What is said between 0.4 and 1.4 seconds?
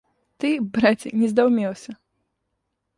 Ты, браце, не